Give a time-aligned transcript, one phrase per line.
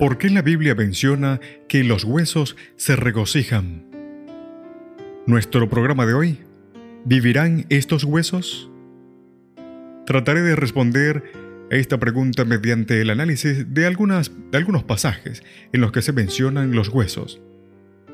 [0.00, 3.84] ¿Por qué la Biblia menciona que los huesos se regocijan?
[5.26, 6.38] Nuestro programa de hoy,
[7.04, 8.70] ¿vivirán estos huesos?
[10.06, 11.22] Trataré de responder
[11.70, 14.30] a esta pregunta mediante el análisis de, algunos
[14.86, 15.42] pasajes
[15.74, 17.42] en los que se mencionan los huesos.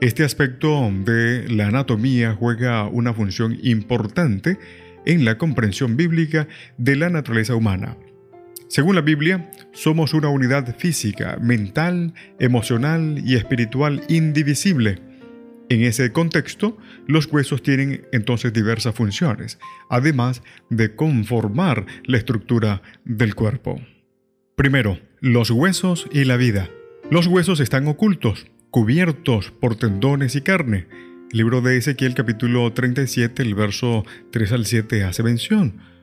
[0.00, 4.58] Este aspecto de la anatomía juega una función importante
[5.04, 7.98] en la comprensión bíblica de la naturaleza humana.
[8.68, 15.00] Según la Biblia, somos una unidad física, mental, emocional y espiritual indivisible.
[15.68, 23.34] En ese contexto, los huesos tienen entonces diversas funciones, además de conformar la estructura del
[23.34, 23.80] cuerpo.
[24.56, 26.70] Primero, los huesos y la vida.
[27.10, 30.86] Los huesos están ocultos, cubiertos por tendones y carne.
[31.30, 35.93] El libro de Ezequiel capítulo 37, el verso 3 al 7 hace mención.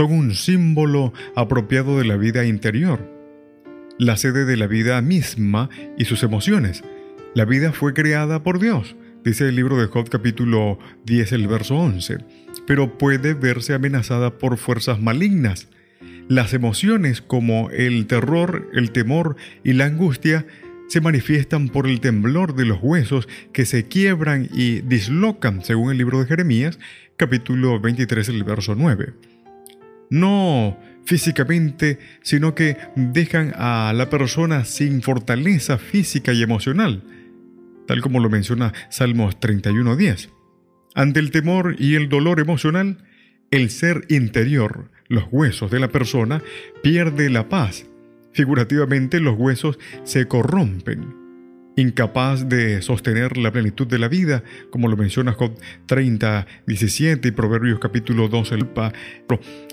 [0.00, 3.06] Son un símbolo apropiado de la vida interior,
[3.98, 6.82] la sede de la vida misma y sus emociones.
[7.34, 11.76] La vida fue creada por Dios, dice el libro de Job capítulo 10, el verso
[11.76, 12.16] 11,
[12.66, 15.68] pero puede verse amenazada por fuerzas malignas.
[16.28, 20.46] Las emociones como el terror, el temor y la angustia
[20.88, 25.98] se manifiestan por el temblor de los huesos que se quiebran y dislocan, según el
[25.98, 26.78] libro de Jeremías,
[27.18, 29.12] capítulo 23, el verso 9.
[30.10, 37.02] No físicamente, sino que dejan a la persona sin fortaleza física y emocional,
[37.86, 40.28] tal como lo menciona Salmos 31.10.
[40.94, 43.04] Ante el temor y el dolor emocional,
[43.50, 46.42] el ser interior, los huesos de la persona,
[46.82, 47.86] pierde la paz
[48.32, 51.14] Figurativamente los huesos se corrompen,
[51.80, 55.52] incapaz de sostener la plenitud de la vida, como lo menciona Job
[55.86, 58.58] 30, 17 y Proverbios capítulo 12.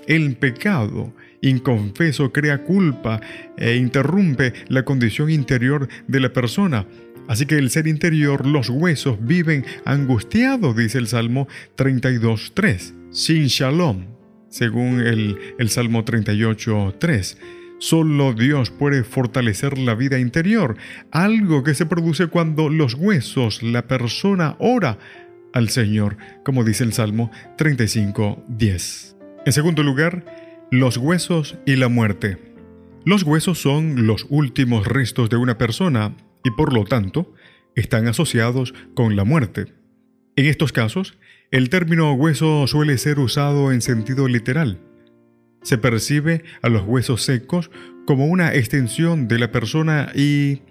[0.06, 3.20] El pecado inconfeso crea culpa
[3.56, 6.86] e interrumpe la condición interior de la persona.
[7.28, 11.46] Así que el ser interior, los huesos viven angustiados, dice el Salmo
[11.76, 14.06] 32.3, sin shalom,
[14.48, 17.36] según el, el Salmo 38.3.
[17.78, 20.76] Solo Dios puede fortalecer la vida interior,
[21.12, 24.98] algo que se produce cuando los huesos, la persona ora
[25.52, 29.16] al Señor, como dice el Salmo 35.10.
[29.46, 30.24] En segundo lugar,
[30.72, 32.38] los huesos y la muerte.
[33.04, 37.32] Los huesos son los últimos restos de una persona y por lo tanto
[37.76, 39.66] están asociados con la muerte.
[40.34, 41.16] En estos casos,
[41.52, 44.80] el término hueso suele ser usado en sentido literal
[45.62, 47.70] se percibe a los huesos secos
[48.06, 50.62] como una extensión de la persona y,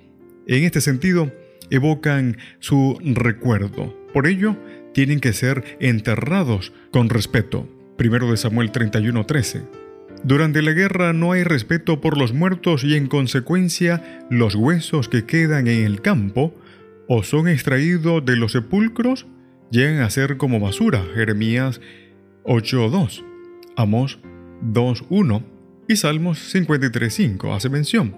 [0.48, 1.32] en este sentido,
[1.70, 3.96] evocan su recuerdo.
[4.14, 4.56] Por ello,
[4.94, 7.70] tienen que ser enterrados con respeto.
[7.98, 9.64] Primero de Samuel 31:13.
[10.24, 15.26] Durante la guerra no hay respeto por los muertos y en consecuencia los huesos que
[15.26, 16.56] quedan en el campo
[17.08, 19.28] o son extraídos de los sepulcros
[19.70, 21.06] llegan a ser como basura.
[21.14, 21.82] Jeremías
[22.44, 23.24] 8:2.
[23.76, 24.20] Amos
[24.64, 25.44] 2.1
[25.88, 28.16] y Salmos 53.5 hace mención.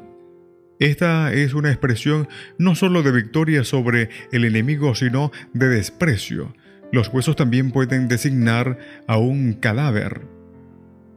[0.80, 6.56] Esta es una expresión no solo de victoria sobre el enemigo, sino de desprecio.
[6.92, 10.22] Los huesos también pueden designar a un cadáver.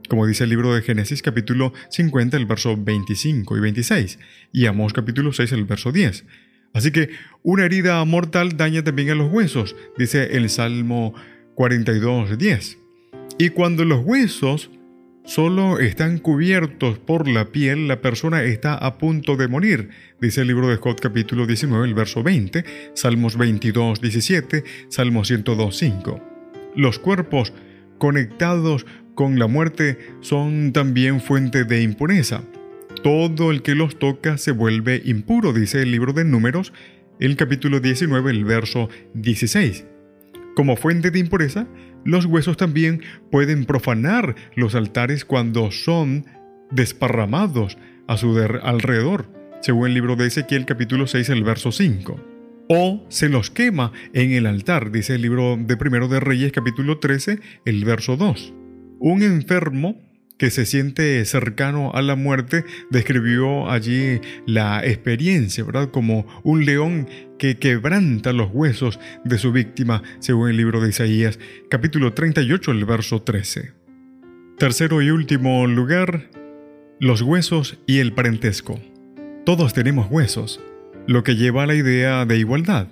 [0.08, 4.18] Como dice el libro de Génesis capítulo 50, el verso 25 y 26,
[4.52, 6.26] y Amós capítulo 6, el verso 10.
[6.74, 7.10] Así que
[7.42, 11.14] una herida mortal daña también a los huesos, dice el Salmo
[11.54, 12.78] 42, 10.
[13.38, 14.70] Y cuando los huesos
[15.24, 19.90] solo están cubiertos por la piel, la persona está a punto de morir,
[20.20, 22.64] dice el libro de Job capítulo 19, el verso 20,
[22.94, 26.20] Salmos 22, 17, Salmos 102, 5.
[26.76, 27.52] Los cuerpos
[27.98, 32.42] conectados con la muerte son también fuente de impureza.
[33.02, 36.72] Todo el que los toca se vuelve impuro, dice el libro de Números,
[37.20, 39.91] el capítulo 19, el verso 16.
[40.54, 41.66] Como fuente de impureza,
[42.04, 46.26] los huesos también pueden profanar los altares cuando son
[46.70, 49.30] desparramados a su alrededor,
[49.62, 52.20] según el libro de Ezequiel capítulo 6, el verso 5.
[52.68, 56.98] O se los quema en el altar, dice el libro de Primero de Reyes capítulo
[56.98, 58.54] 13, el verso 2.
[58.98, 60.00] Un enfermo
[60.42, 65.92] que se siente cercano a la muerte, describió allí la experiencia, ¿verdad?
[65.92, 67.06] Como un león
[67.38, 71.38] que quebranta los huesos de su víctima, según el libro de Isaías,
[71.70, 73.70] capítulo 38, el verso 13.
[74.58, 76.28] Tercero y último lugar,
[76.98, 78.80] los huesos y el parentesco.
[79.46, 80.60] Todos tenemos huesos,
[81.06, 82.88] lo que lleva a la idea de igualdad.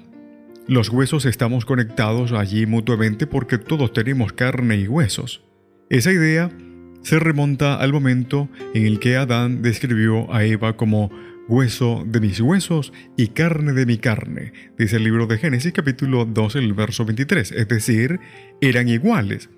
[0.68, 5.42] Los huesos estamos conectados allí mutuamente porque todos tenemos carne y huesos.
[5.88, 6.52] Esa idea
[7.02, 11.10] se remonta al momento en el que Adán describió a Eva como
[11.48, 16.24] hueso de mis huesos y carne de mi carne, dice el libro de Génesis capítulo
[16.24, 18.20] 2, el verso 23, es decir,
[18.60, 19.50] eran iguales.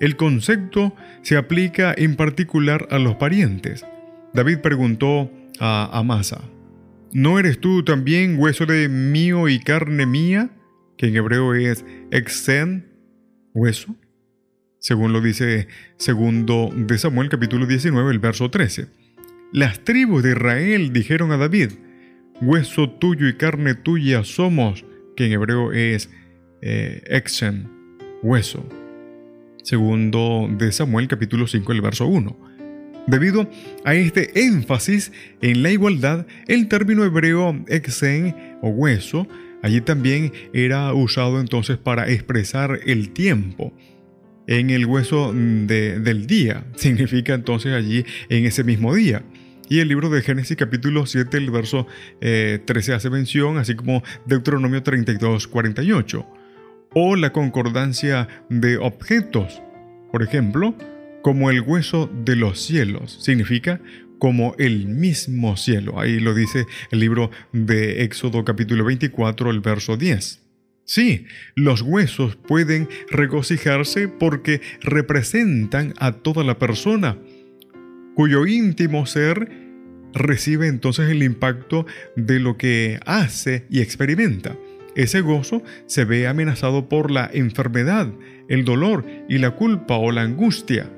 [0.00, 3.84] El concepto se aplica en particular a los parientes.
[4.32, 5.30] David preguntó
[5.60, 6.42] a Amasa,
[7.12, 10.50] ¿no eres tú también hueso de mío y carne mía?
[10.96, 12.92] Que en hebreo es exen,
[13.54, 13.96] hueso
[14.84, 15.66] según lo dice
[15.96, 18.88] segundo de Samuel capítulo 19, el verso 13.
[19.50, 21.70] Las tribus de Israel dijeron a David,
[22.42, 24.84] hueso tuyo y carne tuya somos,
[25.16, 26.10] que en hebreo es
[26.60, 27.66] eh, exen,
[28.22, 28.68] hueso.
[29.62, 32.36] Segundo de Samuel capítulo 5, el verso 1.
[33.06, 33.48] Debido
[33.86, 39.26] a este énfasis en la igualdad, el término hebreo exen o hueso
[39.62, 43.72] allí también era usado entonces para expresar el tiempo
[44.46, 46.64] en el hueso del día.
[46.76, 49.22] Significa entonces allí en ese mismo día.
[49.68, 51.86] Y el libro de Génesis capítulo 7, el verso
[52.20, 52.62] 13
[52.92, 56.26] eh, hace mención, así como Deuteronomio 32, 48.
[56.94, 59.62] O la concordancia de objetos.
[60.12, 60.76] Por ejemplo,
[61.22, 63.18] como el hueso de los cielos.
[63.20, 63.80] Significa
[64.18, 65.98] como el mismo cielo.
[65.98, 70.43] Ahí lo dice el libro de Éxodo capítulo 24, el verso 10.
[70.84, 77.16] Sí, los huesos pueden regocijarse porque representan a toda la persona,
[78.14, 79.50] cuyo íntimo ser
[80.12, 81.86] recibe entonces el impacto
[82.16, 84.56] de lo que hace y experimenta.
[84.94, 88.12] Ese gozo se ve amenazado por la enfermedad,
[88.48, 90.90] el dolor y la culpa o la angustia,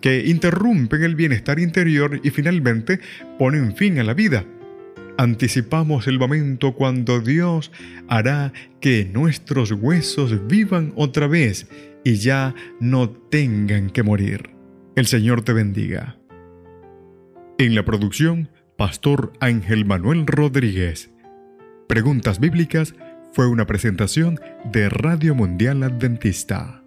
[0.00, 3.00] que interrumpen el bienestar interior y finalmente
[3.38, 4.46] ponen fin a la vida
[5.18, 7.72] anticipamos el momento cuando Dios
[8.08, 11.68] hará que nuestros huesos vivan otra vez
[12.04, 14.50] y ya no tengan que morir.
[14.94, 16.16] El Señor te bendiga.
[17.58, 21.10] En la producción, Pastor Ángel Manuel Rodríguez.
[21.88, 22.94] Preguntas Bíblicas
[23.32, 24.40] fue una presentación
[24.72, 26.85] de Radio Mundial Adventista.